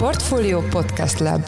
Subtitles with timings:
[0.00, 1.42] Portfolio Podcast Lab.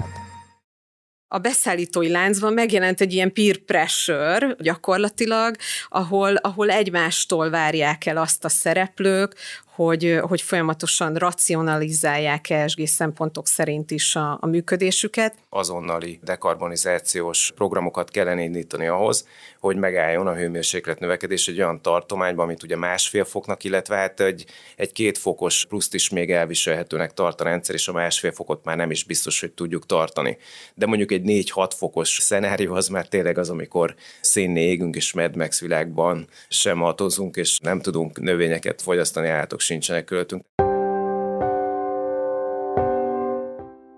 [1.29, 5.57] A beszállítói láncban megjelent egy ilyen peer pressure gyakorlatilag,
[5.89, 9.35] ahol, ahol egymástól várják el azt a szereplők,
[9.75, 15.35] hogy, hogy folyamatosan racionalizálják ESG szempontok szerint is a, a működésüket.
[15.49, 19.27] Azonnali dekarbonizációs programokat kellene indítani ahhoz,
[19.61, 24.47] hogy megálljon a hőmérséklet növekedés egy olyan tartományban, amit ugye másfél foknak, illetve hát egy,
[24.77, 28.77] egy két fokos pluszt is még elviselhetőnek tart a rendszer, és a másfél fokot már
[28.77, 30.37] nem is biztos, hogy tudjuk tartani.
[30.75, 31.23] De mondjuk egy
[31.55, 36.83] 4-6 fokos szenárió az már tényleg az, amikor szénné égünk, és Mad Max világban sem
[36.83, 40.45] atozunk, és nem tudunk növényeket fogyasztani, állatok sincsenek költünk.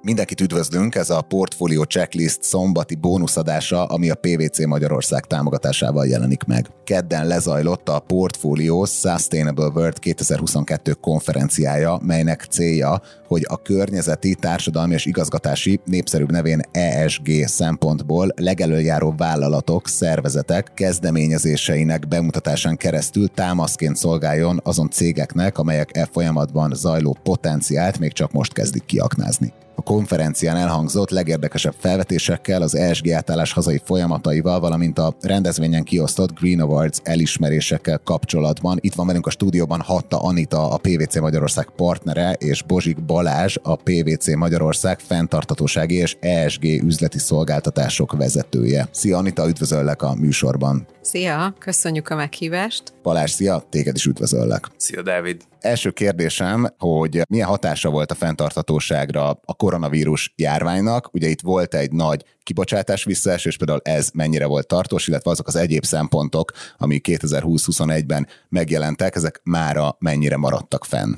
[0.05, 6.67] Mindenkit üdvözlünk, ez a Portfolio Checklist szombati bónuszadása, ami a PVC Magyarország támogatásával jelenik meg.
[6.85, 15.07] Kedden lezajlott a Portfolio Sustainable World 2022 konferenciája, melynek célja, hogy a környezeti, társadalmi és
[15.07, 25.59] igazgatási népszerűbb nevén ESG szempontból legelőjáró vállalatok, szervezetek kezdeményezéseinek bemutatásán keresztül támaszként szolgáljon azon cégeknek,
[25.59, 29.53] amelyek e folyamatban zajló potenciált még csak most kezdik kiaknázni.
[29.75, 36.61] A konferencián elhangzott legérdekesebb felvetésekkel az ESG átállás hazai folyamataival, valamint a rendezvényen kiosztott Green
[36.61, 38.79] Awards elismerésekkel kapcsolatban.
[38.81, 43.77] Itt van velünk a stúdióban Hatta Anita, a PVC Magyarország partnere, és Bozsik Balázs, a
[43.77, 48.89] PVC Magyarország fenntartatósági és ESG üzleti szolgáltatások vezetője.
[48.91, 50.87] Szia Anita, üdvözöllek a műsorban.
[51.05, 52.95] Szia, köszönjük a meghívást.
[53.03, 54.67] Balázs, szia, téged is üdvözöllek.
[54.77, 55.43] Szia Dávid.
[55.61, 61.15] Első kérdésem, hogy milyen hatása volt a fenntarthatóságra a koronavírus járványnak?
[61.15, 65.57] Ugye itt volt egy nagy kibocsátás visszaesés, például ez mennyire volt tartós, illetve azok az
[65.57, 71.15] egyéb szempontok, ami 2020-21-ben megjelentek, ezek mára mennyire maradtak fenn?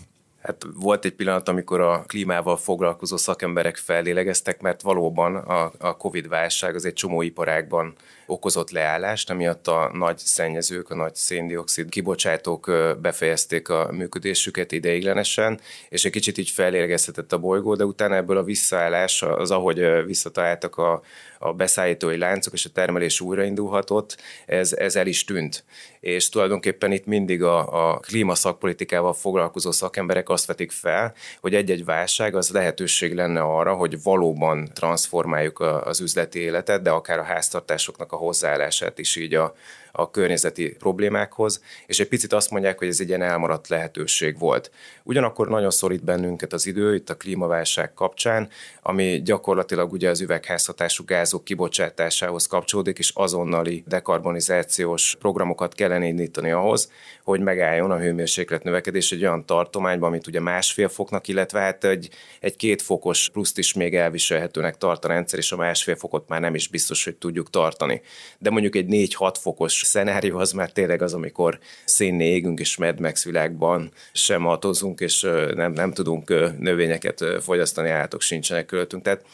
[0.46, 6.74] Hát volt egy pillanat, amikor a klímával foglalkozó szakemberek fellélegeztek, mert valóban a, a Covid-válság
[6.74, 7.94] az egy csomó iparágban
[8.26, 12.70] okozott leállást, amiatt a nagy szennyezők, a nagy széndiokszid kibocsátók
[13.00, 18.42] befejezték a működésüket ideiglenesen, és egy kicsit így fellélegezhetett a bolygó, de utána ebből a
[18.42, 21.02] visszaállás, az ahogy visszataláltak a,
[21.38, 25.64] a beszállítói láncok, és a termelés újraindulhatott, ez, ez el is tűnt.
[26.00, 32.34] És tulajdonképpen itt mindig a, a klímaszakpolitikával foglalkozó szakemberek azt vetik fel, hogy egy-egy válság
[32.34, 38.15] az lehetőség lenne arra, hogy valóban transformáljuk az üzleti életet, de akár a háztartásoknak a
[38.16, 39.54] hozzáállását is így a,
[39.96, 44.70] a környezeti problémákhoz, és egy picit azt mondják, hogy ez egy ilyen elmaradt lehetőség volt.
[45.02, 48.48] Ugyanakkor nagyon szorít bennünket az idő itt a klímaválság kapcsán,
[48.82, 56.90] ami gyakorlatilag ugye az üvegházhatású gázok kibocsátásához kapcsolódik, és azonnali dekarbonizációs programokat kellene indítani ahhoz,
[57.24, 62.10] hogy megálljon a hőmérséklet növekedés egy olyan tartományban, amit ugye másfél foknak, illetve hát egy,
[62.40, 66.40] egy két fokos pluszt is még elviselhetőnek tart a rendszer, és a másfél fokot már
[66.40, 68.02] nem is biztos, hogy tudjuk tartani.
[68.38, 68.86] De mondjuk egy
[69.18, 74.46] 4-6 fokos szenárió az már tényleg az, amikor szénné égünk, és Mad Max világban sem
[74.46, 75.20] atozunk, és
[75.54, 79.02] nem, nem tudunk növényeket fogyasztani, állatok sincsenek költünk.
[79.02, 79.24] Tehát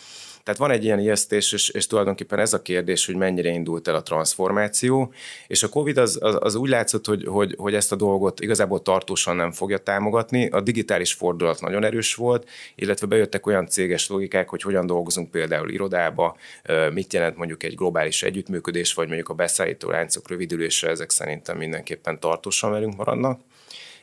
[0.44, 3.94] tehát van egy ilyen ijesztés, és, és tulajdonképpen ez a kérdés, hogy mennyire indult el
[3.94, 5.12] a transformáció,
[5.46, 8.82] és a COVID az, az, az úgy látszott, hogy, hogy, hogy ezt a dolgot igazából
[8.82, 10.48] tartósan nem fogja támogatni.
[10.48, 15.70] A digitális fordulat nagyon erős volt, illetve bejöttek olyan céges logikák, hogy hogyan dolgozunk például
[15.70, 16.36] irodába,
[16.92, 22.20] mit jelent mondjuk egy globális együttműködés, vagy mondjuk a beszállító láncok rövidülése, ezek szerintem mindenképpen
[22.20, 23.40] tartósan velünk maradnak.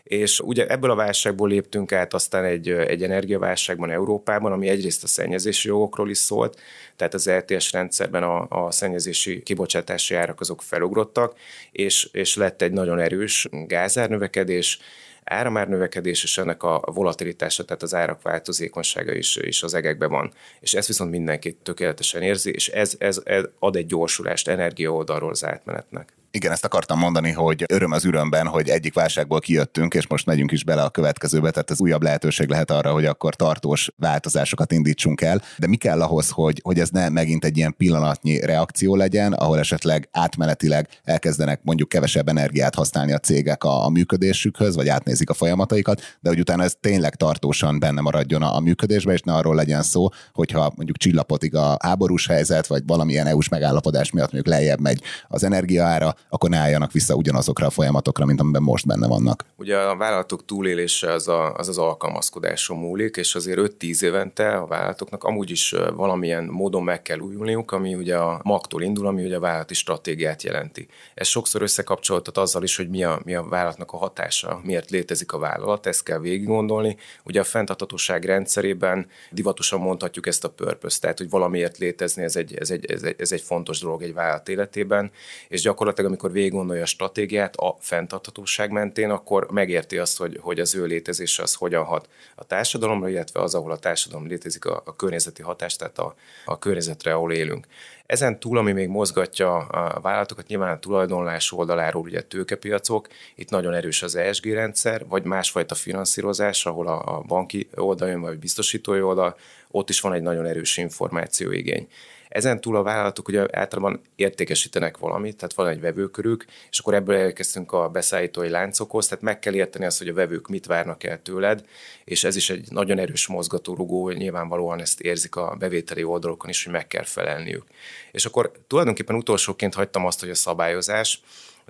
[0.09, 5.07] És ugye ebből a válságból léptünk át aztán egy, egy energiaválságban Európában, ami egyrészt a
[5.07, 6.59] szennyezési jogokról is szólt,
[6.95, 11.37] tehát az LTS rendszerben a, a szennyezési kibocsátási árak azok felugrottak,
[11.71, 14.79] és, és lett egy nagyon erős gázárnövekedés,
[15.23, 20.31] áramár növekedés, és ennek a volatilitása, tehát az árak változékonysága is, is az egekben van.
[20.59, 25.29] És ezt viszont mindenki tökéletesen érzi, és ez, ez, ez ad egy gyorsulást energia oldalról
[25.29, 26.18] az átmenetnek.
[26.31, 30.51] Igen, ezt akartam mondani, hogy öröm az ürömben, hogy egyik válságból kijöttünk, és most megyünk
[30.51, 35.21] is bele a következőbe, tehát ez újabb lehetőség lehet arra, hogy akkor tartós változásokat indítsunk
[35.21, 35.41] el.
[35.57, 39.59] De mi kell ahhoz, hogy, hogy ez ne megint egy ilyen pillanatnyi reakció legyen, ahol
[39.59, 45.33] esetleg átmenetileg elkezdenek mondjuk kevesebb energiát használni a cégek a, a működésükhöz, vagy átnézik a
[45.33, 49.55] folyamataikat, de hogy utána ez tényleg tartósan benne maradjon a, a működésbe, és ne arról
[49.55, 54.79] legyen szó, hogyha mondjuk csillapotig a háborús helyzet, vagy valamilyen EU-s megállapodás miatt mondjuk lejjebb
[54.79, 59.45] megy az energiaára, akkor ne álljanak vissza ugyanazokra a folyamatokra, mint amiben most benne vannak.
[59.55, 64.67] Ugye a vállalatok túlélése az a, az, az alkalmazkodáson múlik, és azért 5-10 évente a
[64.67, 69.35] vállalatoknak amúgy is valamilyen módon meg kell újulniuk, ami ugye a magtól indul, ami ugye
[69.35, 70.87] a vállalati stratégiát jelenti.
[71.13, 75.31] Ez sokszor összekapcsoltat azzal is, hogy mi a, mi a vállalatnak a hatása, miért létezik
[75.31, 76.97] a vállalat, ezt kell végig gondolni.
[77.23, 82.53] Ugye a fenntarthatóság rendszerében divatosan mondhatjuk ezt a purpose, tehát hogy valamiért létezni, ez egy,
[82.55, 85.11] ez egy, ez egy, ez egy fontos dolog egy vállalat életében,
[85.47, 90.59] és gyakorlatilag amikor végig gondolja a stratégiát a fenntarthatóság mentén, akkor megérti azt, hogy, hogy
[90.59, 94.81] az ő létezése az hogyan hat a társadalomra, illetve az, ahol a társadalom létezik, a,
[94.85, 96.15] a környezeti hatás, tehát a,
[96.45, 97.67] a környezetre, ahol élünk.
[98.05, 103.73] Ezen túl, ami még mozgatja a vállalatokat, nyilván a tulajdonlás oldaláról ugye tőkepiacok, itt nagyon
[103.73, 109.37] erős az ESG rendszer, vagy másfajta finanszírozás, ahol a, a banki oldalon vagy biztosítói oldal,
[109.71, 111.87] ott is van egy nagyon erős információigény.
[112.29, 117.15] Ezen túl a vállalatok ugye általában értékesítenek valamit, tehát van egy vevőkörük, és akkor ebből
[117.15, 121.21] elkezdtünk a beszállítói láncokhoz, tehát meg kell érteni azt, hogy a vevők mit várnak el
[121.21, 121.65] tőled,
[122.03, 126.73] és ez is egy nagyon erős mozgatórugó, nyilvánvalóan ezt érzik a bevételi oldalokon is, hogy
[126.73, 127.63] meg kell felelniük.
[128.11, 131.21] És akkor tulajdonképpen utolsóként hagytam azt, hogy a szabályozás,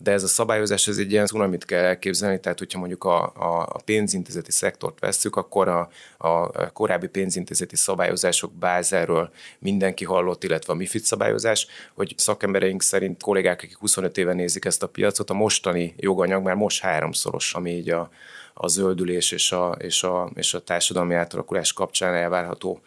[0.02, 3.82] de ez a szabályozás, ez egy ilyen cunamit kell elképzelni, tehát hogyha mondjuk a, a,
[3.86, 11.02] pénzintézeti szektort vesszük, akkor a, a korábbi pénzintézeti szabályozások bázáról mindenki hallott, illetve a MIFID
[11.02, 16.44] szabályozás, hogy szakembereink szerint kollégák, akik 25 éve nézik ezt a piacot, a mostani joganyag
[16.44, 18.10] már most háromszoros, ami így a,
[18.54, 22.82] a zöldülés és a, és, a, és a társadalmi átalakulás kapcsán elvárható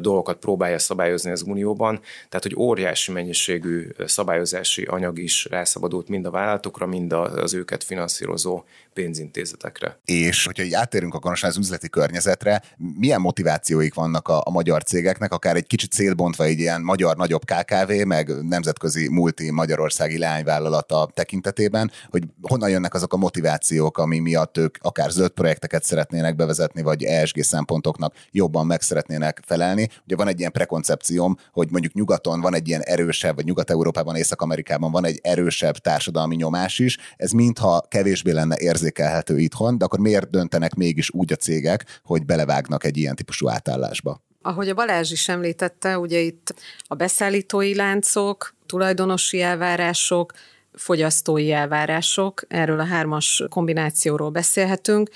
[0.00, 6.30] dolgokat próbálja szabályozni az Unióban, tehát hogy óriási mennyiségű szabályozási anyag is rászabadult mind a
[6.30, 9.98] vállalatokra, mind az őket finanszírozó pénzintézetekre.
[10.04, 12.62] És hogyha így áttérünk akkor az üzleti környezetre,
[12.98, 17.42] milyen motivációik vannak a, a magyar cégeknek, akár egy kicsit célbontva egy ilyen magyar nagyobb
[17.44, 24.56] KKV, meg nemzetközi multi magyarországi leányvállalata tekintetében, hogy honnan jönnek azok a motivációk, ami miatt
[24.56, 29.66] ők akár zöld projekteket szeretnének bevezetni, vagy ESG szempontoknak jobban meg szeretnének felelni.
[29.74, 34.90] Ugye van egy ilyen prekoncepcióm, hogy mondjuk nyugaton van egy ilyen erősebb, vagy Nyugat-Európában, Észak-Amerikában
[34.90, 36.98] van egy erősebb társadalmi nyomás is.
[37.16, 42.24] Ez mintha kevésbé lenne érzékelhető itthon, de akkor miért döntenek mégis úgy a cégek, hogy
[42.24, 44.22] belevágnak egy ilyen típusú átállásba?
[44.42, 46.54] Ahogy a Balázs is említette, ugye itt
[46.86, 50.32] a beszállítói láncok, tulajdonosi elvárások,
[50.72, 55.10] fogyasztói elvárások, erről a hármas kombinációról beszélhetünk,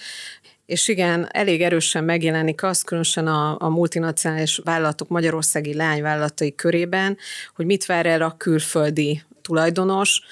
[0.67, 7.17] és igen, elég erősen megjelenik az, különösen a, a multinacionális vállalatok magyarországi lányvállalatai körében,
[7.55, 10.23] hogy mit vár el a külföldi tulajdonos,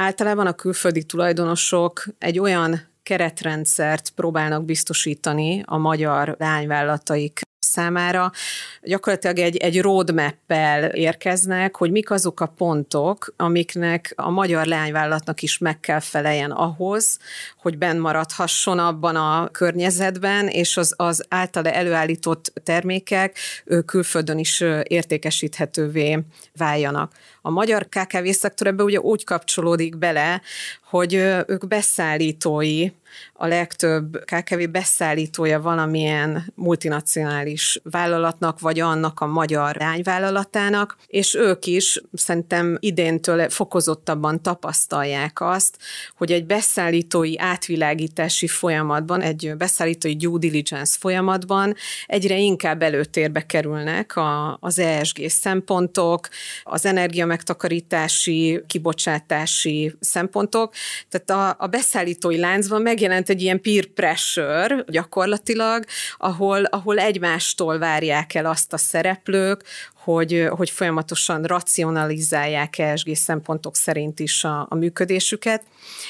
[0.00, 7.40] Általában a külföldi tulajdonosok egy olyan keretrendszert próbálnak biztosítani a magyar lányvállalataik
[7.78, 8.32] számára
[8.82, 15.58] gyakorlatilag egy, egy roadmap-el érkeznek, hogy mik azok a pontok, amiknek a magyar leányvállalatnak is
[15.58, 17.18] meg kell feleljen ahhoz,
[17.56, 23.38] hogy benn maradhasson abban a környezetben, és az, az általa előállított termékek
[23.86, 26.18] külföldön is értékesíthetővé
[26.56, 27.12] váljanak.
[27.42, 30.40] A magyar KKV szektor ebbe ugye úgy kapcsolódik bele,
[30.90, 31.14] hogy
[31.46, 32.88] ők beszállítói,
[33.32, 42.02] a legtöbb KKV beszállítója valamilyen multinacionális vállalatnak, vagy annak a magyar lányvállalatának, és ők is
[42.12, 45.78] szerintem idéntől fokozottabban tapasztalják azt,
[46.16, 51.74] hogy egy beszállítói átvilágítási folyamatban, egy beszállítói due diligence folyamatban
[52.06, 56.28] egyre inkább előtérbe kerülnek a, az ESG szempontok,
[56.62, 60.74] az energia megtakarítási, kibocsátási szempontok.
[61.08, 65.84] Tehát a, a beszállítói láncban megjelent egy ilyen peer pressure gyakorlatilag,
[66.16, 69.64] ahol, ahol egymástól várják el azt a szereplők,
[70.12, 75.62] hogy, hogy folyamatosan racionalizálják ESG szempontok szerint is a, a működésüket.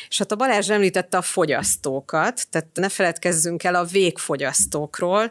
[0.08, 5.30] És hát a Balázs említette a fogyasztókat, tehát ne feledkezzünk el a végfogyasztókról,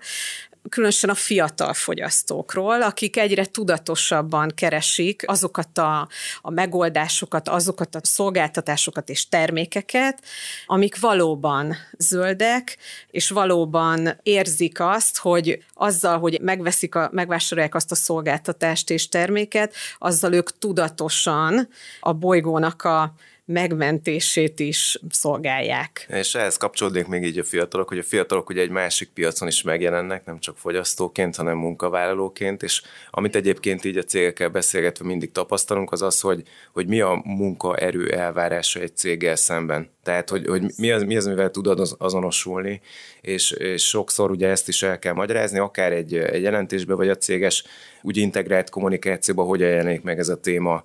[0.69, 6.07] különösen a fiatal fogyasztókról, akik egyre tudatosabban keresik azokat a,
[6.41, 10.23] a megoldásokat, azokat a szolgáltatásokat és termékeket,
[10.65, 12.77] amik valóban zöldek,
[13.11, 19.73] és valóban érzik azt, hogy azzal, hogy megveszik a, megvásárolják azt a szolgáltatást és terméket,
[19.97, 21.67] azzal ők tudatosan
[21.99, 23.13] a bolygónak a
[23.47, 26.05] megmentését is szolgálják.
[26.09, 29.61] És ehhez kapcsolódik még így a fiatalok, hogy a fiatalok ugye egy másik piacon is
[29.61, 35.91] megjelennek, nem csak fogyasztóként, hanem munkavállalóként, és amit egyébként így a cégekkel beszélgetve mindig tapasztalunk,
[35.91, 39.89] az az, hogy, hogy mi a munkaerő elvárása egy céggel szemben.
[40.03, 42.81] Tehát, hogy, hogy mi, az, mi az, mivel tud azonosulni,
[43.27, 47.17] és, és sokszor ugye ezt is el kell magyarázni, akár egy, egy jelentésbe, vagy a
[47.17, 47.63] céges
[48.01, 50.83] úgy integrált kommunikációba, hogyan jelenik meg ez a téma.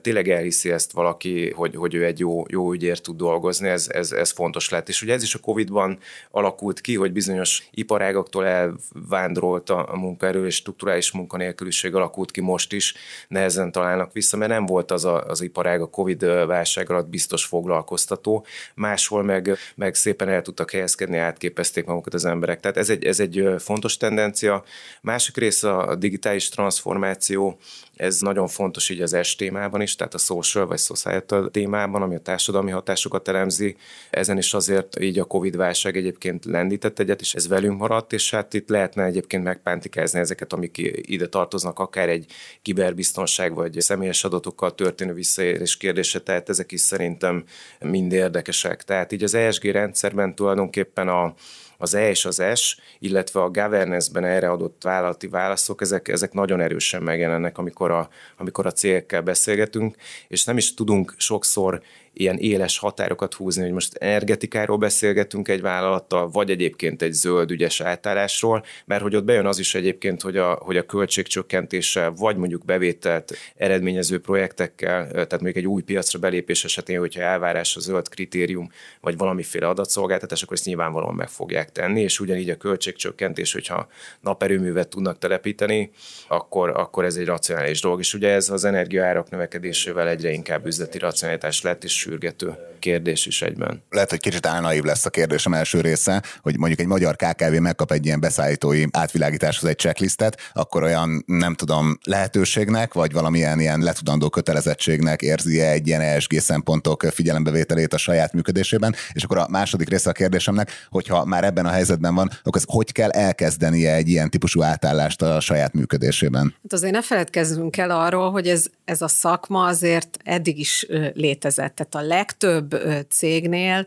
[0.00, 4.12] Tényleg elhiszi ezt valaki, hogy, hogy ő egy jó, jó ügyért tud dolgozni, ez, ez,
[4.12, 4.88] ez fontos lett.
[4.88, 5.98] És ugye ez is a Covid-ban
[6.30, 12.72] alakult ki, hogy bizonyos iparágoktól elvándrolt a, a munkaerő, és strukturális munkanélküliség alakult ki most
[12.72, 12.94] is,
[13.28, 17.44] nehezen találnak vissza, mert nem volt az a, az iparág a Covid válság alatt biztos
[17.44, 18.44] foglalkoztató,
[18.74, 22.60] máshol meg, meg szépen el tudtak helyezkedni, átképezték magukat az emberek.
[22.60, 24.64] Tehát ez egy, ez egy fontos tendencia.
[25.02, 27.58] Másik része a digitális transformáció,
[28.00, 32.14] ez nagyon fontos így az S témában is, tehát a social vagy societal témában, ami
[32.14, 33.76] a társadalmi hatásokat elemzi.
[34.10, 38.54] Ezen is azért így a Covid-válság egyébként lendített egyet, és ez velünk maradt, és hát
[38.54, 42.26] itt lehetne egyébként megpántikázni ezeket, amik ide tartoznak, akár egy
[42.62, 47.44] kiberbiztonság vagy személyes adatokkal történő visszaérés kérdése, tehát ezek is szerintem
[47.80, 48.84] mind érdekesek.
[48.84, 51.34] Tehát így az ESG rendszerben tulajdonképpen a
[51.80, 56.60] az E és az S, illetve a governance-ben erre adott vállalati válaszok, ezek, ezek nagyon
[56.60, 59.96] erősen megjelennek, amikor a, amikor a cégekkel beszélgetünk,
[60.28, 66.28] és nem is tudunk sokszor ilyen éles határokat húzni, hogy most energetikáról beszélgetünk egy vállalattal,
[66.28, 70.52] vagy egyébként egy zöld ügyes átállásról, mert hogy ott bejön az is egyébként, hogy a,
[70.52, 76.98] hogy a költségcsökkentéssel, vagy mondjuk bevételt eredményező projektekkel, tehát mondjuk egy új piacra belépés esetén,
[76.98, 82.20] hogyha elvárás a zöld kritérium, vagy valamiféle adatszolgáltatás, akkor ezt nyilvánvalóan meg fogják tenni, és
[82.20, 83.88] ugyanígy a költségcsökkentés, hogyha
[84.20, 85.90] naperőművet tudnak telepíteni,
[86.28, 87.98] akkor, akkor ez egy racionális dolog.
[87.98, 93.42] És ugye ez az energiaárak növekedésével egyre inkább üzleti racionalitás lett, és sürgető kérdés is
[93.42, 93.82] egyben.
[93.90, 97.92] Lehet, hogy kicsit álnaív lesz a kérdésem első része, hogy mondjuk egy magyar KKV megkap
[97.92, 104.28] egy ilyen beszállítói átvilágításhoz egy checklistet, akkor olyan, nem tudom, lehetőségnek, vagy valamilyen ilyen letudandó
[104.28, 110.10] kötelezettségnek érzi-e egy ilyen ESG szempontok figyelembevételét a saját működésében, és akkor a második része
[110.10, 114.30] a kérdésemnek, hogyha már ebben a helyzetben van, akkor az hogy kell elkezdenie egy ilyen
[114.30, 116.54] típusú átállást a saját működésében?
[116.62, 121.74] Hát azért ne feledkezzünk el arról, hogy ez, ez a szakma azért eddig is létezett.
[121.74, 122.74] Tehát a legtöbb
[123.08, 123.86] cégnél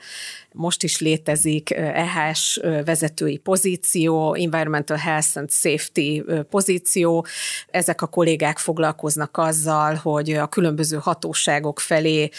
[0.53, 7.25] most is létezik EHS vezetői pozíció, Environmental Health and Safety pozíció.
[7.71, 12.29] Ezek a kollégák foglalkoznak azzal, hogy a különböző hatóságok felé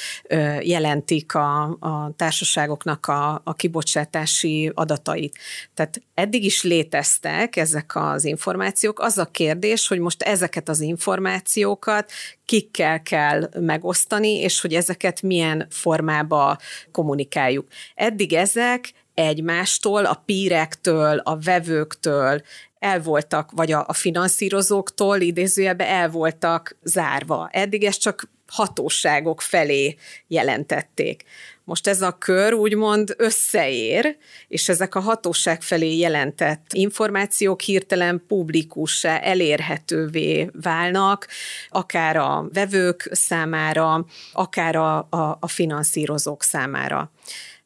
[0.60, 5.38] jelentik a, a társaságoknak a, a kibocsátási adatait.
[5.74, 9.00] Tehát eddig is léteztek ezek az információk.
[9.00, 12.10] Az a kérdés, hogy most ezeket az információkat
[12.44, 16.58] kikkel kell megosztani, és hogy ezeket milyen formába
[16.92, 17.66] kommunikáljuk.
[17.94, 22.42] Eddig ezek egymástól, a pírektől, a vevőktől
[22.78, 27.48] el voltak, vagy a, a finanszírozóktól idézőjelben el voltak zárva.
[27.52, 29.96] Eddig ez csak hatóságok felé
[30.26, 31.24] jelentették.
[31.64, 34.16] Most ez a kör úgymond összeér,
[34.48, 41.26] és ezek a hatóság felé jelentett információk hirtelen publikussá, elérhetővé válnak,
[41.68, 47.12] akár a vevők számára, akár a, a, a finanszírozók számára.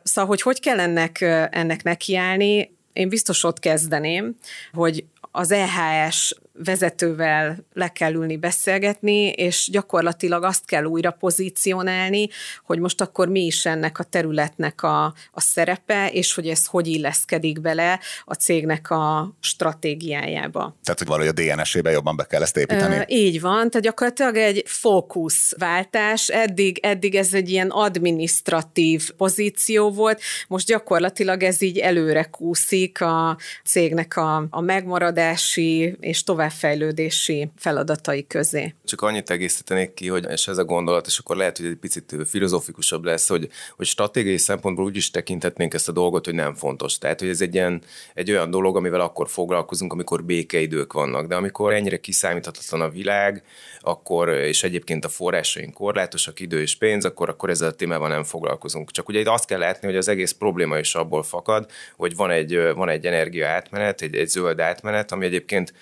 [0.03, 4.37] Szóval, hogy hogy kell ennek, ennek nekiállni, én biztos ott kezdeném,
[4.73, 12.29] hogy az EHS vezetővel le kell ülni beszélgetni, és gyakorlatilag azt kell újra pozícionálni,
[12.65, 16.87] hogy most akkor mi is ennek a területnek a, a szerepe, és hogy ez hogy
[16.87, 20.77] illeszkedik bele a cégnek a stratégiájába.
[20.83, 22.97] Tehát, hogy valahogy a DNS-ébe jobban be kell ezt építeni?
[22.97, 30.21] Ö, így van, tehát gyakorlatilag egy fókuszváltás, eddig, eddig ez egy ilyen administratív pozíció volt,
[30.49, 38.27] most gyakorlatilag ez így előre kúszik a cégnek a, a megmaradási és tovább továbbfejlődési feladatai
[38.27, 38.75] közé.
[38.85, 42.17] Csak annyit egészítenék ki, hogy és ez a gondolat, és akkor lehet, hogy egy picit
[42.27, 46.99] filozofikusabb lesz, hogy, hogy stratégiai szempontból úgy is tekinthetnénk ezt a dolgot, hogy nem fontos.
[46.99, 47.83] Tehát, hogy ez egy, ilyen,
[48.15, 51.27] egy olyan dolog, amivel akkor foglalkozunk, amikor békeidők vannak.
[51.27, 53.43] De amikor ennyire kiszámíthatatlan a világ,
[53.81, 58.25] akkor, és egyébként a forrásaink korlátosak, idő és pénz, akkor, akkor ezzel a témával nem
[58.25, 58.91] foglalkozunk.
[58.91, 62.31] Csak ugye itt azt kell látni, hogy az egész probléma is abból fakad, hogy van
[62.31, 65.73] egy, van egy energia átmenet, egy, egy zöld átmenet, ami egyébként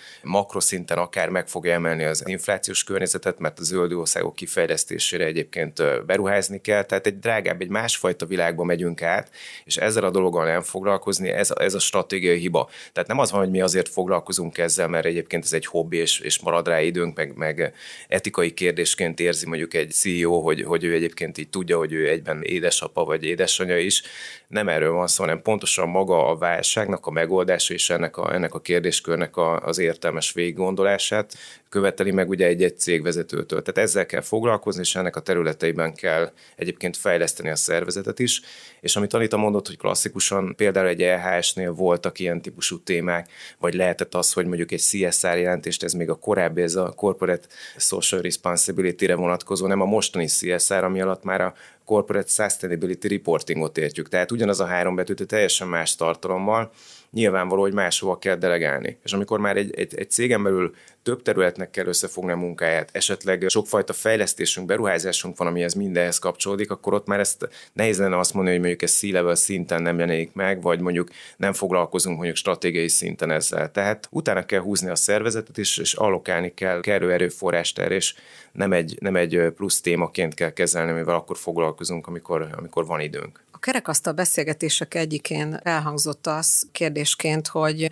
[0.57, 6.61] makroszinten akár meg fog emelni az inflációs környezetet, mert a zöld országok kifejlesztésére egyébként beruházni
[6.61, 9.31] kell, tehát egy drágább, egy másfajta világba megyünk át,
[9.65, 12.69] és ezzel a dologgal nem foglalkozni, ez ez a stratégiai hiba.
[12.93, 16.21] Tehát nem az van, hogy mi azért foglalkozunk ezzel, mert egyébként ez egy hobbi, és,
[16.21, 17.75] és marad rá időnk, meg, meg
[18.09, 22.43] etikai kérdésként érzi mondjuk egy CEO, hogy, hogy ő egyébként így tudja, hogy ő egyben
[22.43, 24.03] édesapa vagy édesanyja is.
[24.49, 28.55] Nem erről van szó, hanem pontosan maga a válságnak a megoldása és ennek a, ennek
[28.55, 31.35] a kérdéskörnek a, az értelmes végiggondolását
[31.69, 33.63] követeli meg ugye egy-egy cégvezetőtől.
[33.63, 38.41] Tehát ezzel kell foglalkozni, és ennek a területeiben kell egyébként fejleszteni a szervezetet is.
[38.81, 44.15] És amit Anita mondott, hogy klasszikusan például egy EHS-nél voltak ilyen típusú témák, vagy lehetett
[44.15, 49.15] az, hogy mondjuk egy CSR jelentést, ez még a korábbi, ez a Corporate Social Responsibility-re
[49.15, 54.09] vonatkozó, nem a mostani CSR, ami alatt már a corporate sustainability reportingot értjük.
[54.09, 56.71] Tehát ugyanaz a három betűt teljesen más tartalommal,
[57.17, 58.99] nyilvánvaló, hogy máshova kell delegálni.
[59.05, 63.45] És amikor már egy, egy, egy cégen belül több területnek kell összefogni a munkáját, esetleg
[63.49, 68.57] sokfajta fejlesztésünk, beruházásunk van, amihez mindenhez kapcsolódik, akkor ott már ezt nehéz lenne azt mondani,
[68.57, 73.31] hogy mondjuk ez C-level szinten nem jelenik meg, vagy mondjuk nem foglalkozunk mondjuk stratégiai szinten
[73.31, 73.71] ezzel.
[73.71, 78.15] Tehát utána kell húzni a szervezetet, és, és allokálni kell kerül erőforrást erre, és
[78.53, 83.45] nem egy, nem egy plusz témaként kell kezelni, amivel akkor foglalkozunk, amikor, amikor van időnk.
[83.67, 87.91] Kerekasztal beszélgetések egyikén elhangzott az kérdésként, hogy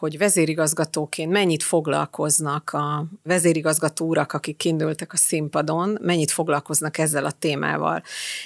[0.00, 7.30] hogy vezérigazgatóként mennyit foglalkoznak a vezérigazgató urak, akik kindültek a színpadon, mennyit foglalkoznak ezzel a
[7.30, 8.02] témával.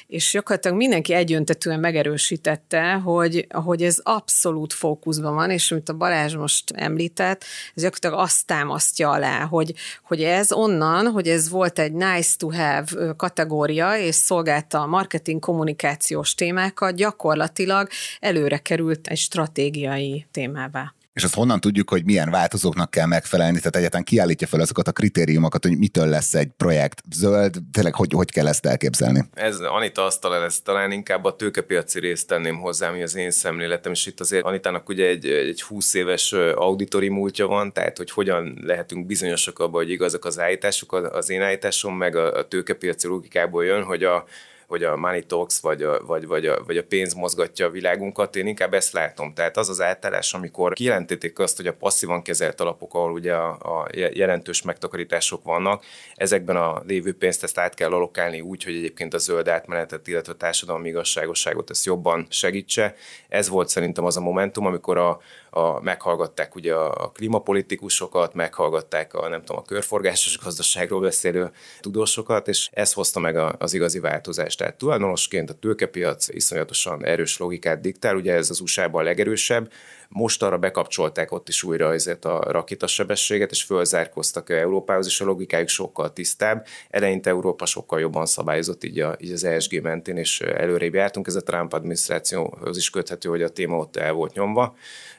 [0.06, 6.34] És gyakorlatilag mindenki egyöntetően megerősítette, hogy, hogy ez abszolút fókuszban van, és amit a Balázs
[6.34, 7.44] most említett,
[7.74, 12.50] ez gyakorlatilag azt támasztja alá, hogy, hogy ez onnan, hogy ez volt egy nice to
[12.50, 17.88] have kategória, és szolgálta a marketing kommunikációs témákat, gyakorlatilag
[18.20, 20.94] előre került egy stratégiai témává.
[21.14, 24.92] És azt honnan tudjuk, hogy milyen változóknak kell megfelelni, tehát egyáltalán kiállítja fel azokat a
[24.92, 29.24] kritériumokat, hogy mitől lesz egy projekt zöld, tényleg hogy, hogy kell ezt elképzelni?
[29.34, 33.92] Ez Anita asztal ez talán inkább a tőkepiaci részt tenném hozzá, ami az én szemléletem,
[33.92, 38.58] és itt azért Anitának ugye egy, egy 20 éves auditori múltja van, tehát hogy hogyan
[38.62, 43.64] lehetünk bizonyosak abban, hogy igazak az állítások, az én állításom meg a, a tőkepiaci logikából
[43.64, 44.24] jön, hogy a
[44.66, 48.36] hogy a money talks, vagy a, vagy, vagy, a, vagy a pénz mozgatja a világunkat,
[48.36, 49.34] én inkább ezt látom.
[49.34, 53.50] Tehát az az átállás, amikor kijelentették azt, hogy a passzívan kezelt alapok, ahol ugye a,
[53.50, 59.14] a jelentős megtakarítások vannak, ezekben a lévő pénzt ezt át kell alokálni úgy, hogy egyébként
[59.14, 62.94] a zöld átmenetet, illetve a társadalmi igazságosságot ezt jobban segítse.
[63.28, 65.20] Ez volt szerintem az a momentum, amikor a,
[65.54, 72.48] a, meghallgatták ugye a, a klímapolitikusokat, meghallgatták a nem tudom, a körforgásos gazdaságról beszélő tudósokat,
[72.48, 74.58] és ez hozta meg a, az igazi változást.
[74.58, 79.72] Tehát tulajdonosként a tőkepiac iszonyatosan erős logikát diktál, ugye ez az USA-ban a legerősebb,
[80.14, 85.68] most arra bekapcsolták ott is újra ezért a rakétasebességet, és fölzárkoztak Európához, és a logikájuk
[85.68, 86.66] sokkal tisztább.
[86.90, 91.26] Eleinte Európa sokkal jobban szabályozott így, a, így az ESG mentén, és előrébb jártunk.
[91.26, 94.74] Ez a Trump adminisztrációhoz is köthető, hogy a téma ott el volt nyomva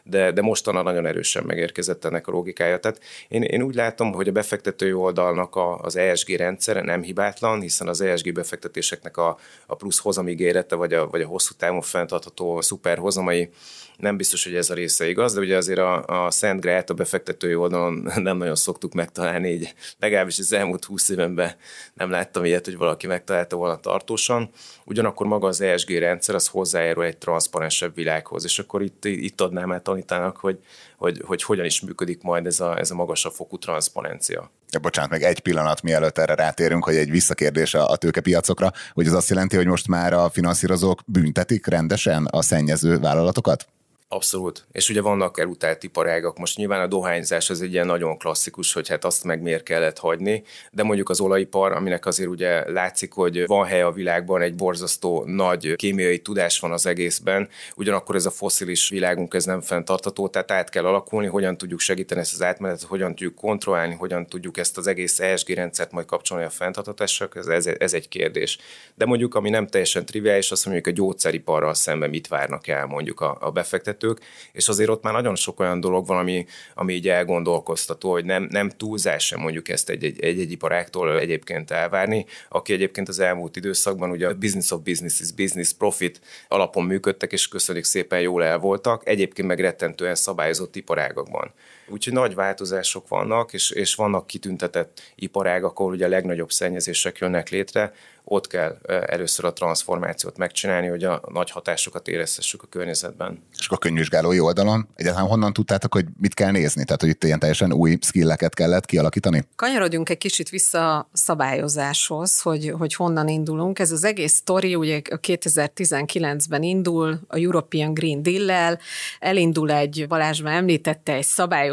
[0.07, 2.79] de, de mostanra nagyon erősen megérkezett ennek a logikája.
[2.79, 7.61] Tehát én, én úgy látom, hogy a befektetői oldalnak a, az ESG rendszere nem hibátlan,
[7.61, 12.61] hiszen az ESG befektetéseknek a, a plusz hozamigérete, vagy a, vagy a hosszú távon fenntartható
[12.61, 13.49] szuperhozamai
[13.97, 16.93] nem biztos, hogy ez a része igaz, de ugye azért a, a Szent Grát a
[16.93, 21.55] befektetői oldalon nem nagyon szoktuk megtalálni, így legalábbis az elmúlt húsz évenben
[21.93, 24.49] nem láttam ilyet, hogy valaki megtalálta volna tartósan.
[24.85, 29.71] Ugyanakkor maga az ESG rendszer az hozzájárul egy transzparensebb világhoz, és akkor itt, itt adnám
[29.71, 30.59] át tanítanak, hogy,
[30.97, 34.51] hogy, hogy hogyan is működik majd ez a, ez a magasabb fokú transzparencia.
[34.71, 39.07] Ja, bocsánat, meg egy pillanat mielőtt erre rátérünk, hogy egy visszakérdés a, a tőkepiacokra, hogy
[39.07, 43.67] az azt jelenti, hogy most már a finanszírozók büntetik rendesen a szennyező vállalatokat?
[44.07, 44.65] Abszolút.
[44.71, 46.37] És ugye vannak elutált iparágak.
[46.37, 49.97] Most nyilván a dohányzás az egy ilyen nagyon klasszikus, hogy hát azt meg miért kellett
[49.97, 54.55] hagyni, de mondjuk az olajipar, aminek azért ugye látszik, hogy van hely a világban, egy
[54.55, 60.27] borzasztó nagy kémiai tudás van az egészben, ugyanakkor ez a foszilis világunk ez nem fenntartható,
[60.27, 64.57] tehát át kell alakulni, hogyan tudjuk segíteni ezt az átmenetet, hogyan tudjuk kontrollálni, hogyan tudjuk
[64.57, 68.57] ezt az egész ESG rendszert majd kapcsolni a fenntartatásra, ez, ez, egy kérdés.
[68.95, 73.21] De mondjuk, ami nem teljesen triviális, azt mondjuk a gyógyszeriparral szemben mit várnak el mondjuk
[73.21, 74.19] a, a befektetők, vezetők,
[74.51, 78.47] és azért ott már nagyon sok olyan dolog van, ami, ami így elgondolkoztató, hogy nem,
[78.49, 83.19] nem túlzás sem mondjuk ezt egy, egy, egy, egy iparáktól egyébként elvárni, aki egyébként az
[83.19, 88.21] elmúlt időszakban ugye a business of business is business profit alapon működtek, és köszönjük szépen
[88.21, 91.51] jól el voltak, egyébként meg rettentően szabályozott iparágakban.
[91.87, 97.49] Úgyhogy nagy változások vannak, és, és vannak kitüntetett iparágak, ahol ugye a legnagyobb szennyezések jönnek
[97.49, 97.93] létre,
[98.25, 103.43] ott kell először a transformációt megcsinálni, hogy a nagy hatásokat érezhessük a környezetben.
[103.57, 106.83] És a könyvvizsgálói oldalon egyáltalán honnan tudtátok, hogy mit kell nézni?
[106.83, 109.47] Tehát, hogy itt ilyen teljesen új skilleket kellett kialakítani?
[109.55, 113.79] Kanyarodjunk egy kicsit vissza a szabályozáshoz, hogy, hogy honnan indulunk.
[113.79, 118.79] Ez az egész sztori ugye 2019-ben indul, a European Green Deal-lel,
[119.19, 121.23] elindul egy, Balázs már említette, egy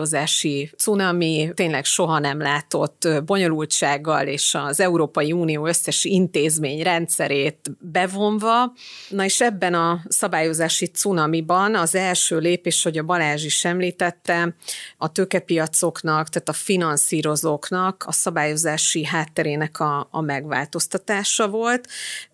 [0.05, 8.73] szabályozási cunami, tényleg soha nem látott bonyolultsággal, és az Európai Unió összes intézmény rendszerét bevonva.
[9.09, 14.57] Na és ebben a szabályozási cunamiban az első lépés, hogy a Balázs is említette,
[14.97, 21.89] a tőkepiacoknak, tehát a finanszírozóknak a szabályozási hátterének a, a megváltoztatása volt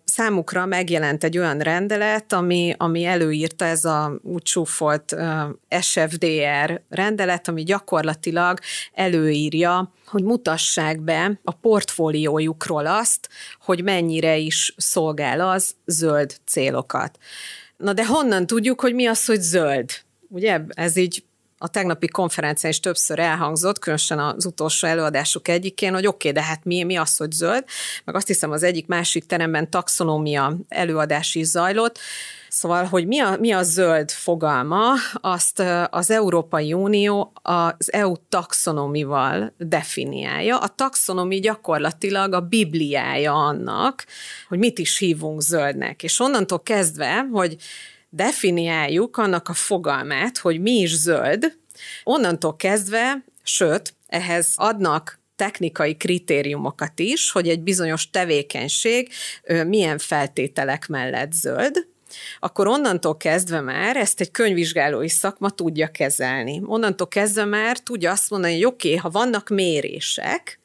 [0.09, 4.57] számukra megjelent egy olyan rendelet, ami, ami előírta ez a úgy
[5.79, 8.59] SFDR rendelet, ami gyakorlatilag
[8.93, 13.29] előírja, hogy mutassák be a portfóliójukról azt,
[13.61, 17.17] hogy mennyire is szolgál az zöld célokat.
[17.77, 19.89] Na de honnan tudjuk, hogy mi az, hogy zöld?
[20.27, 21.23] Ugye ez így
[21.61, 26.47] a tegnapi konferencián is többször elhangzott, különösen az utolsó előadások egyikén, hogy oké, okay, de
[26.47, 27.63] hát mi, mi az, hogy zöld,
[28.03, 31.99] meg azt hiszem az egyik másik teremben taxonómia előadás is zajlott,
[32.51, 39.53] Szóval, hogy mi a, mi a zöld fogalma, azt az Európai Unió az EU taxonomival
[39.57, 40.57] definiálja.
[40.59, 44.05] A taxonomi gyakorlatilag a bibliája annak,
[44.47, 46.03] hogy mit is hívunk zöldnek.
[46.03, 47.57] És onnantól kezdve, hogy
[48.09, 51.57] definiáljuk annak a fogalmát, hogy mi is zöld,
[52.03, 59.09] onnantól kezdve, sőt, ehhez adnak technikai kritériumokat is, hogy egy bizonyos tevékenység
[59.67, 61.87] milyen feltételek mellett zöld,
[62.39, 66.61] akkor onnantól kezdve már ezt egy könyvvizsgálói szakma tudja kezelni.
[66.65, 70.59] Onnantól kezdve már tudja azt mondani, hogy oké, okay, ha vannak mérések,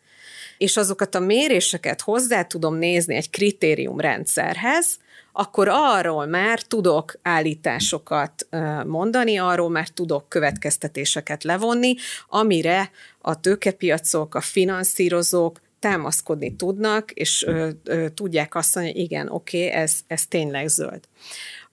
[0.59, 4.99] és azokat a méréseket hozzá tudom nézni egy kritériumrendszerhez,
[5.37, 8.49] akkor arról már tudok állításokat
[8.87, 11.94] mondani, arról már tudok következtetéseket levonni,
[12.29, 19.29] amire a tőkepiacok, a finanszírozók támaszkodni tudnak, és ö, ö, tudják azt mondani, hogy igen,
[19.29, 21.01] oké, okay, ez, ez tényleg zöld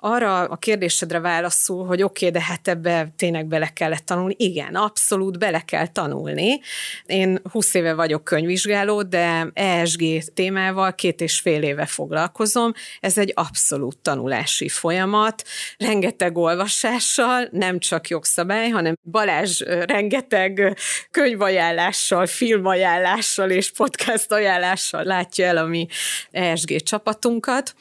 [0.04, 4.36] arra a kérdésedre válaszul, hogy oké, okay, de hát ebbe tényleg bele kellett tanulni.
[4.38, 6.60] Igen, abszolút bele kell tanulni.
[7.06, 12.74] Én 20 éve vagyok könyvvizsgáló, de ESG témával két és fél éve foglalkozom.
[13.00, 15.44] Ez egy abszolút tanulási folyamat,
[15.78, 20.78] rengeteg olvasással, nem csak jogszabály, hanem Balázs rengeteg
[21.12, 25.88] könyvajánlással, filmajánlással és podcast ajánlással látja el a mi
[26.32, 27.74] ESG csapatunkat.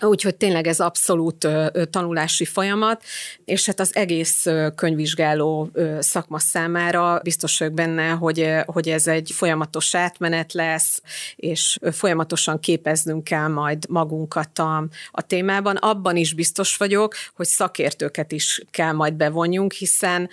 [0.00, 1.48] Úgyhogy tényleg ez abszolút
[1.90, 3.02] tanulási folyamat,
[3.44, 9.94] és hát az egész könyvvizsgáló szakma számára biztos vagyok benne, hogy, hogy ez egy folyamatos
[9.94, 11.02] átmenet lesz,
[11.36, 15.76] és folyamatosan képeznünk kell majd magunkat a, a témában.
[15.76, 20.30] Abban is biztos vagyok, hogy szakértőket is kell majd bevonjunk, hiszen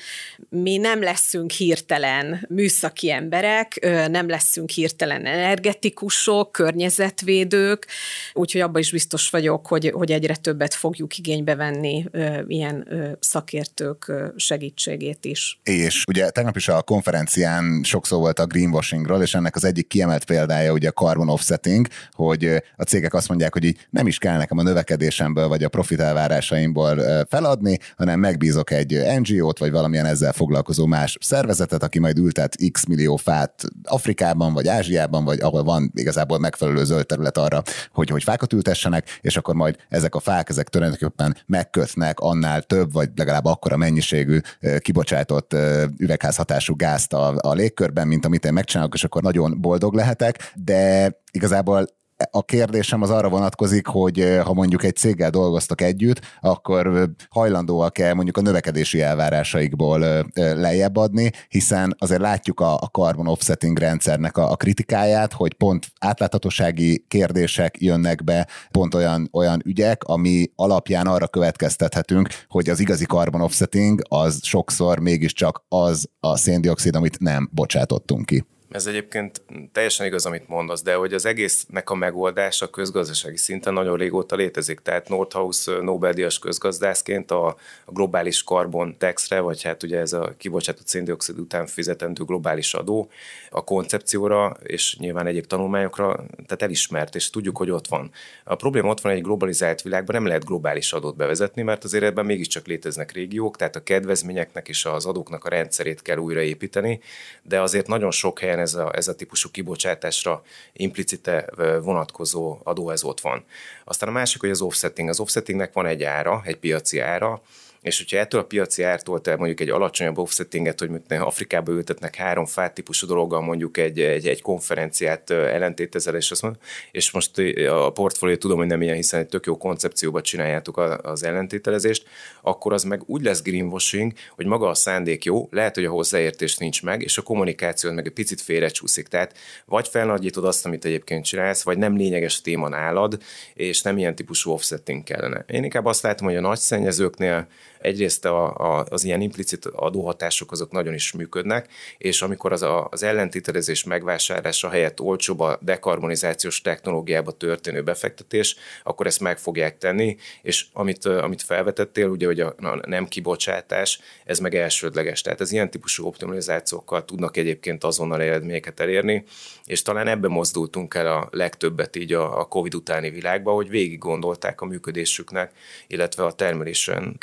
[0.50, 7.88] mi nem leszünk hirtelen műszaki emberek, nem leszünk hirtelen energetikusok, környezetvédők,
[8.34, 12.86] úgyhogy abban is biztos vagyok, vagyok, hogy, hogy egyre többet fogjuk igénybe venni ö, ilyen
[12.90, 15.60] ö, szakértők ö, segítségét is.
[15.64, 20.26] És ugye tegnap is a konferencián sokszor volt a greenwashingról, és ennek az egyik kiemelt
[20.26, 24.38] példája ugye a carbon offsetting, hogy a cégek azt mondják, hogy így nem is kell
[24.38, 30.34] nekem a növekedésemből vagy a profit elvárásaimból feladni, hanem megbízok egy NGO-t, vagy valamilyen ezzel
[30.34, 35.92] foglalkozó más szervezetet, aki majd ültet x millió fát Afrikában, vagy Ázsiában, vagy ahol van
[35.96, 40.50] igazából megfelelő zöld terület arra, hogy, hogy fákat ültessenek, és akkor majd ezek a fák,
[40.50, 44.40] ezek tulajdonképpen megkötnek annál több, vagy legalább akkora mennyiségű
[44.78, 45.56] kibocsátott
[45.98, 51.12] üvegházhatású gázt a, a légkörben, mint amit én megcsinálok, és akkor nagyon boldog lehetek, de
[51.32, 51.88] igazából
[52.32, 57.04] a kérdésem az arra vonatkozik, hogy eh, ha mondjuk egy céggel dolgoztak együtt, akkor eh,
[57.30, 63.80] hajlandóak-e mondjuk a növekedési elvárásaikból eh, lejjebb adni, hiszen azért látjuk a, a carbon offsetting
[63.80, 70.52] rendszernek a, a kritikáját, hogy pont átláthatósági kérdések jönnek be, pont olyan, olyan ügyek, ami
[70.56, 77.20] alapján arra következtethetünk, hogy az igazi carbon offsetting az sokszor mégiscsak az a széndiokszid, amit
[77.20, 78.44] nem bocsátottunk ki.
[78.72, 83.98] Ez egyébként teljesen igaz, amit mondasz, de hogy az egésznek a megoldása közgazdasági szinten nagyon
[83.98, 84.80] régóta létezik.
[84.80, 87.48] Tehát Nordhaus Nobel-díjas közgazdászként a,
[87.86, 93.10] a globális karbon taxre, vagy hát ugye ez a kibocsátott széndiokszid után fizetendő globális adó
[93.50, 98.12] a koncepcióra, és nyilván egyéb tanulmányokra, tehát elismert, és tudjuk, hogy ott van.
[98.44, 102.26] A probléma ott van, egy globalizált világban nem lehet globális adót bevezetni, mert azért ebben
[102.26, 107.00] mégiscsak léteznek régiók, tehát a kedvezményeknek és az adóknak a rendszerét kell újraépíteni,
[107.42, 110.42] de azért nagyon sok helyen ez a, ez a típusú kibocsátásra
[110.74, 111.50] implicite
[111.82, 113.44] vonatkozó adó ez ott van.
[113.84, 115.10] Aztán a másik, hogy az offsetting.
[115.10, 117.42] Az offsettingnek van egy ára, egy piaci ára,
[117.88, 122.16] és hogyha ettől a piaci ártól te mondjuk egy alacsonyabb offsettinget, hogy mondjuk Afrikába ültetnek
[122.16, 127.32] három fát típusú dologgal mondjuk egy, egy, egy konferenciát ellentétezel, és azt mondod, és most
[127.70, 132.08] a portfólió tudom, hogy nem ilyen, hiszen egy tök jó koncepcióban csináljátok az ellentételezést,
[132.42, 136.58] akkor az meg úgy lesz greenwashing, hogy maga a szándék jó, lehet, hogy a hozzáértés
[136.58, 139.08] nincs meg, és a kommunikáció meg egy picit félrecsúszik.
[139.08, 143.18] Tehát vagy felnagyítod azt, amit egyébként csinálsz, vagy nem lényeges téma nálad,
[143.54, 145.46] és nem ilyen típusú offsetting kellene.
[145.48, 147.48] Én inkább azt látom, hogy a nagy szennyezőknél
[147.80, 152.88] egyrészt a, a, az ilyen implicit adóhatások azok nagyon is működnek, és amikor az, a,
[152.92, 160.18] az ellentételezés megvásárlása helyett olcsóbb a dekarbonizációs technológiába történő befektetés, akkor ezt meg fogják tenni,
[160.42, 165.22] és amit, amit felvetettél, ugye, hogy a, a nem kibocsátás, ez meg elsődleges.
[165.22, 169.24] Tehát az ilyen típusú optimalizációkkal tudnak egyébként azonnal eredményeket elérni,
[169.66, 173.98] és talán ebbe mozdultunk el a legtöbbet így a, a COVID utáni világba, hogy végig
[173.98, 175.52] gondolták a működésüknek,
[175.88, 177.16] illetve a termelésen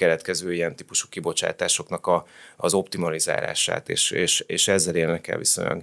[0.44, 2.24] keretkező ilyen típusú kibocsátásoknak a,
[2.57, 5.83] az optimalizálását, és, és, és ezzel érnek el viszonylag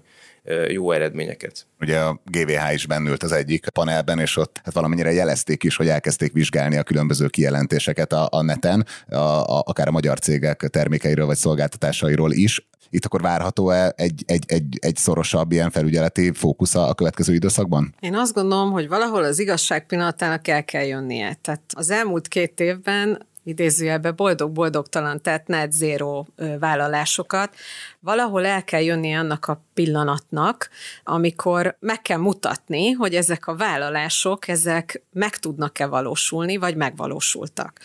[0.67, 1.67] jó eredményeket.
[1.79, 5.87] Ugye a GVH is bennült az egyik panelben, és ott hát valamennyire jelezték is, hogy
[5.87, 11.25] elkezdték vizsgálni a különböző kijelentéseket a, a neten, a, a, akár a magyar cégek termékeiről
[11.25, 12.65] vagy szolgáltatásairól is.
[12.89, 17.95] Itt akkor várható-e egy, egy, egy, egy szorosabb ilyen felügyeleti fókusz a következő időszakban?
[17.99, 21.37] Én azt gondolom, hogy valahol az igazság pillanatának el kell jönnie.
[21.41, 26.25] Tehát az elmúlt két évben idézőjelbe boldog-boldogtalan, tehát net zero
[26.59, 27.55] vállalásokat,
[27.99, 30.69] valahol el kell jönni annak a pillanatnak,
[31.03, 37.79] amikor meg kell mutatni, hogy ezek a vállalások, ezek meg tudnak-e valósulni, vagy megvalósultak.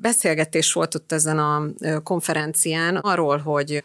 [0.00, 1.62] Beszélgetés volt ott ezen a
[2.02, 3.84] konferencián arról, hogy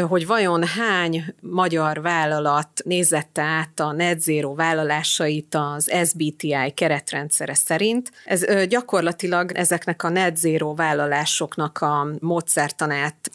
[0.00, 8.10] hogy vajon hány magyar vállalat nézette át a net zero vállalásait az SBTI keretrendszere szerint.
[8.24, 13.30] Ez gyakorlatilag ezeknek a net zero vállalásoknak a módszertanát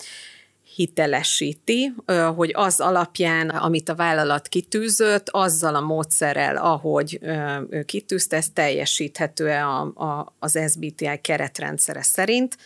[0.76, 1.94] hitelesíti,
[2.36, 7.20] hogy az alapján, amit a vállalat kitűzött, azzal a módszerrel, ahogy
[7.86, 9.66] kitűzte, ez teljesíthető-e
[10.40, 12.58] az SBTI keretrendszere szerint.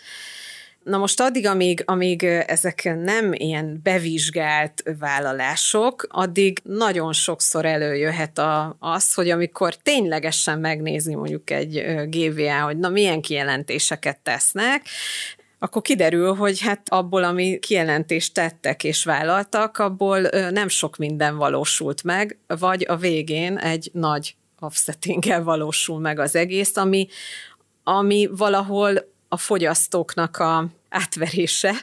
[0.84, 8.76] Na most addig, amíg, amíg ezek nem ilyen bevizsgált vállalások, addig nagyon sokszor előjöhet a,
[8.80, 14.86] az, hogy amikor ténylegesen megnézi mondjuk egy GVA, hogy na milyen kijelentéseket tesznek,
[15.60, 20.20] akkor kiderül, hogy hát abból, ami kijelentést tettek és vállaltak, abból
[20.52, 26.78] nem sok minden valósult meg, vagy a végén egy nagy offsettinggel valósul meg az egész,
[26.78, 27.08] ami,
[27.84, 31.74] ami valahol a fogyasztóknak a átverése,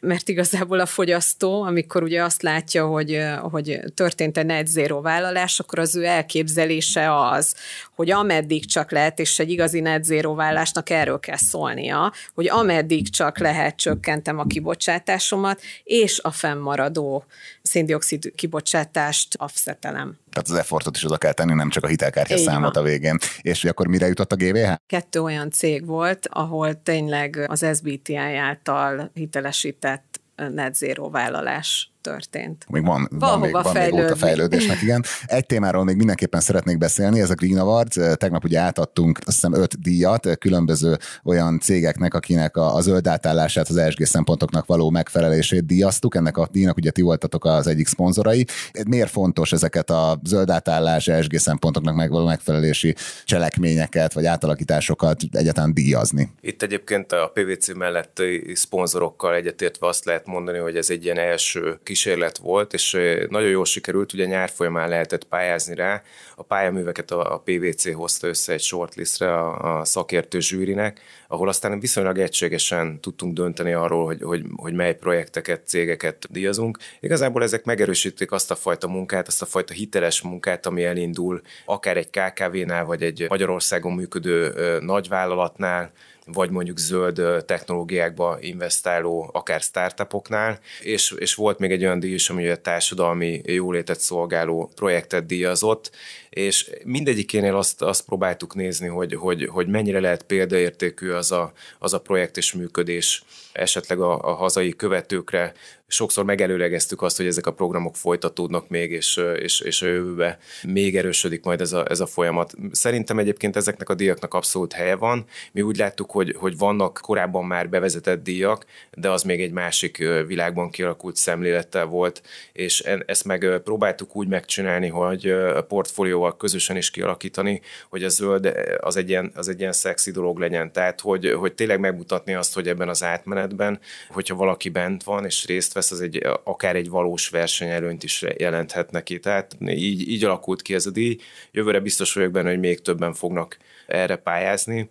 [0.00, 5.60] mert igazából a fogyasztó, amikor ugye azt látja, hogy, hogy történt egy net zero vállalás,
[5.60, 7.54] akkor az ő elképzelése az,
[7.94, 13.10] hogy ameddig csak lehet, és egy igazi net zero vállásnak erről kell szólnia, hogy ameddig
[13.10, 17.24] csak lehet csökkentem a kibocsátásomat, és a fennmaradó
[17.62, 20.18] széndiokszid kibocsátást offsetelem.
[20.34, 22.84] Tehát az effortot is oda kell tenni, nem csak a hitelkártya Így számot van.
[22.84, 23.18] a végén.
[23.40, 24.72] És hogy akkor mire jutott a GVH?
[24.86, 32.66] Kettő olyan cég volt, ahol tényleg az SBTI által hitelesített net zero vállalás történt.
[32.68, 35.04] Még van, van, még, van még út a fejlődésnek, igen.
[35.26, 37.98] Egy témáról még mindenképpen szeretnék beszélni, ez a Green Awards.
[38.14, 43.68] Tegnap ugye átadtunk azt hiszem öt díjat különböző olyan cégeknek, akinek a, a zöld átállását,
[43.68, 46.14] az ESG szempontoknak való megfelelését díjaztuk.
[46.14, 48.46] Ennek a díjnak ugye ti voltatok az egyik szponzorai.
[48.86, 56.32] Miért fontos ezeket a zöld átállás, ESG szempontoknak megvaló megfelelési cselekményeket vagy átalakításokat egyáltalán díjazni?
[56.40, 61.78] Itt egyébként a PVC melletti szponzorokkal egyetértve azt lehet mondani, hogy ez egy ilyen első
[61.94, 62.96] kísérlet volt, és
[63.28, 66.02] nagyon jól sikerült, ugye nyár folyamán lehetett pályázni rá.
[66.36, 72.18] A pályaműveket a, PVC hozta össze egy shortlistre a, a szakértő zsűrinek, ahol aztán viszonylag
[72.18, 76.78] egységesen tudtunk dönteni arról, hogy, hogy, hogy mely projekteket, cégeket díjazunk.
[77.00, 81.96] Igazából ezek megerősítik azt a fajta munkát, azt a fajta hiteles munkát, ami elindul akár
[81.96, 85.92] egy KKV-nál, vagy egy Magyarországon működő nagyvállalatnál,
[86.26, 92.30] vagy mondjuk zöld technológiákba investáló, akár startupoknál, és, és volt még egy olyan díj is,
[92.30, 95.90] ami a társadalmi jólétet szolgáló projektet díjazott,
[96.30, 101.92] és mindegyikénél azt, azt próbáltuk nézni, hogy, hogy, hogy mennyire lehet példaértékű az a, az
[101.94, 105.52] a projekt és működés esetleg a, a hazai követőkre.
[105.86, 110.96] Sokszor megelőlegeztük azt, hogy ezek a programok folytatódnak még, és, és, és a jövőbe még
[110.96, 112.54] erősödik majd ez a, ez a folyamat.
[112.72, 115.24] Szerintem egyébként ezeknek a díjaknak abszolút helye van.
[115.52, 119.96] Mi úgy láttuk, hogy, hogy vannak korábban már bevezetett díjak, de az még egy másik
[120.26, 126.90] világban kialakult szemlélettel volt, és ezt meg próbáltuk úgy megcsinálni, hogy a portfólióval közösen is
[126.90, 130.72] kialakítani, hogy a zöld az egy ilyen, az egy ilyen szexi dolog legyen.
[130.72, 133.02] Tehát, hogy, hogy tényleg megmutatni azt, hogy ebben az
[133.44, 138.24] átmenetben, hogyha valaki bent van és részt vesz, az egy, akár egy valós versenyelőnyt is
[138.38, 139.20] jelenthet neki.
[139.20, 141.16] Tehát így, így alakult ki ez a díj.
[141.52, 144.88] Jövőre biztos vagyok benne, hogy még többen fognak erre pályázni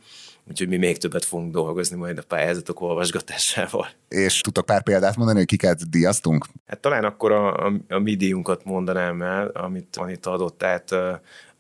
[0.50, 3.88] úgyhogy mi még többet fogunk dolgozni majd a pályázatok olvasgatásával.
[4.08, 6.46] És tudtok pár példát mondani, hogy kiket díjaztunk?
[6.68, 10.96] Hát talán akkor a, a, a mi díjunkat mondanám el, amit Anita adott át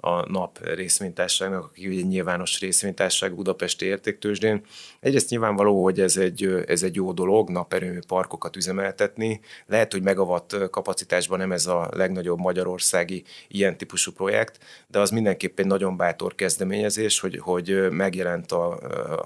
[0.05, 4.61] a NAP részvénytárságnak, aki ugye nyilvános részvénytárság Budapesti értéktősdén.
[4.99, 9.39] Egyrészt nyilvánvaló, hogy ez egy, ez egy jó dolog, naperőmű parkokat üzemeltetni.
[9.65, 15.59] Lehet, hogy megavat kapacitásban nem ez a legnagyobb magyarországi ilyen típusú projekt, de az mindenképp
[15.59, 18.77] egy nagyon bátor kezdeményezés, hogy, hogy megjelent a,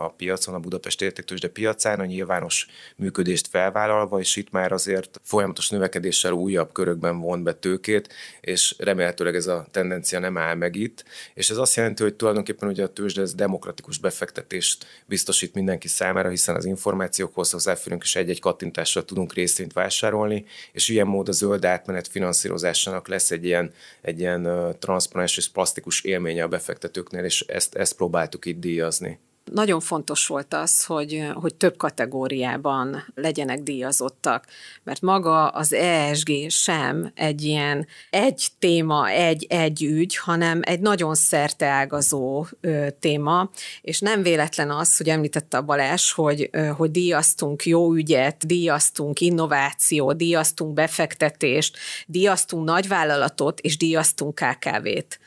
[0.06, 5.70] a piacon, a Budapest értéktősde piacán, a nyilvános működést felvállalva, és itt már azért folyamatos
[5.70, 11.04] növekedéssel újabb körökben von be tőkét, és remélhetőleg ez a tendencia nem áll meg itt.
[11.34, 16.30] És ez azt jelenti, hogy tulajdonképpen ugye a tőzsde ez demokratikus befektetést biztosít mindenki számára,
[16.30, 21.66] hiszen az információkhoz hozzáférünk, és egy-egy kattintással tudunk részvényt vásárolni, és ilyen mód a zöld
[21.66, 27.76] átmenet finanszírozásának lesz egy ilyen, egy ilyen transzparens és plastikus élménye a befektetőknél, és ezt,
[27.76, 29.20] ezt próbáltuk itt díjazni.
[29.52, 34.46] Nagyon fontos volt az, hogy, hogy több kategóriában legyenek díjazottak,
[34.84, 41.16] mert maga az ESG sem egy ilyen egy téma, egy, egy ügy, hanem egy nagyon
[41.16, 43.50] szerteágazó ö, téma,
[43.82, 49.20] és nem véletlen az, hogy említette a Balázs, hogy, ö, hogy díjaztunk jó ügyet, díjaztunk
[49.20, 55.20] innováció, díjaztunk befektetést, díjaztunk nagyvállalatot, és díjaztunk KKV-t.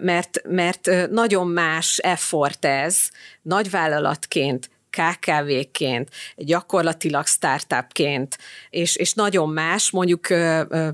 [0.00, 3.10] Mert, mert nagyon más effort ez,
[3.42, 8.38] nagyvállalatként, KKV-ként, gyakorlatilag startupként,
[8.70, 10.26] és, és nagyon más, mondjuk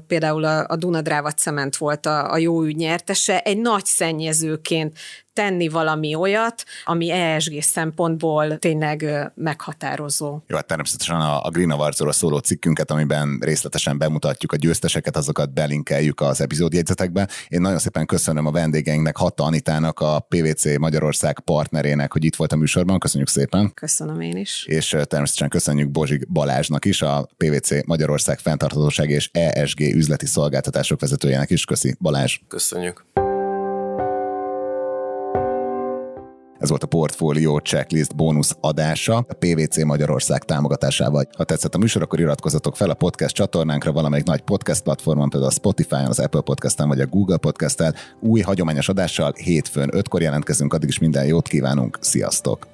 [0.06, 4.98] például a, a Dunadráva Cement volt a, a jó ügy nyertese, egy nagy szennyezőként
[5.32, 10.38] tenni valami olyat, ami ESG szempontból tényleg meghatározó.
[10.46, 15.52] Jó, hát természetesen a, a Green Awards-ról szóló cikkünket, amiben részletesen bemutatjuk a győzteseket, azokat
[15.52, 17.28] belinkeljük az epizódjegyzetekbe.
[17.48, 22.52] Én nagyon szépen köszönöm a vendégeinknek, Hatta Anitának, a PVC Magyarország partnerének, hogy itt volt
[22.52, 22.98] a műsorban.
[22.98, 23.74] Köszönjük szépen.
[23.74, 24.64] Köszönöm én is.
[24.66, 31.50] És természetesen köszönjük Bozsik Balázsnak is, a PVC Magyarország fenntarthatóság és ESG üzleti szolgáltatások vezetőjének
[31.50, 31.64] is.
[31.64, 32.38] Köszi, Balázs.
[32.48, 33.04] Köszönjük.
[36.62, 41.28] Ez volt a Portfolio Checklist bónusz adása a PVC Magyarország támogatásával.
[41.36, 45.50] Ha tetszett a műsor, akkor iratkozzatok fel a podcast csatornánkra valamelyik nagy podcast platformon, például
[45.50, 47.94] a Spotify-on, az Apple Podcast-en vagy a Google Podcast-el.
[48.20, 52.66] Új hagyományos adással hétfőn 5-kor jelentkezünk, addig is minden jót kívánunk, sziasztok!